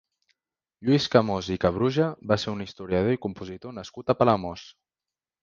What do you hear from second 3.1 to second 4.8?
i compositor nascut a Palamós.